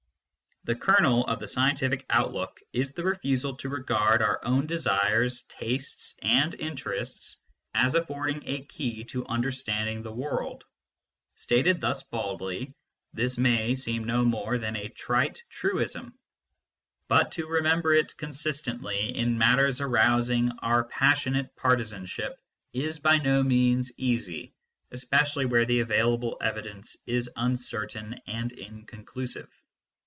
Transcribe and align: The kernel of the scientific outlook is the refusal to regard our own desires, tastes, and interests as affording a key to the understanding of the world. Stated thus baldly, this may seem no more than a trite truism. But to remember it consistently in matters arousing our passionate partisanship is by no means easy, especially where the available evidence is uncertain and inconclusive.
The 0.63 0.75
kernel 0.75 1.25
of 1.25 1.39
the 1.39 1.47
scientific 1.47 2.05
outlook 2.07 2.59
is 2.71 2.91
the 2.93 3.03
refusal 3.03 3.55
to 3.55 3.69
regard 3.69 4.21
our 4.21 4.39
own 4.45 4.67
desires, 4.67 5.41
tastes, 5.49 6.13
and 6.21 6.53
interests 6.53 7.37
as 7.73 7.95
affording 7.95 8.43
a 8.45 8.61
key 8.65 9.03
to 9.05 9.21
the 9.23 9.27
understanding 9.27 9.97
of 9.97 10.03
the 10.03 10.11
world. 10.11 10.63
Stated 11.35 11.81
thus 11.81 12.03
baldly, 12.03 12.75
this 13.11 13.39
may 13.39 13.73
seem 13.73 14.03
no 14.03 14.23
more 14.23 14.59
than 14.59 14.75
a 14.75 14.87
trite 14.87 15.41
truism. 15.49 16.13
But 17.07 17.31
to 17.31 17.47
remember 17.47 17.95
it 17.95 18.15
consistently 18.15 19.17
in 19.17 19.39
matters 19.39 19.81
arousing 19.81 20.51
our 20.59 20.83
passionate 20.83 21.55
partisanship 21.55 22.39
is 22.71 22.99
by 22.99 23.17
no 23.17 23.41
means 23.41 23.91
easy, 23.97 24.53
especially 24.91 25.47
where 25.47 25.65
the 25.65 25.79
available 25.79 26.37
evidence 26.39 26.97
is 27.07 27.31
uncertain 27.35 28.21
and 28.27 28.51
inconclusive. 28.51 29.49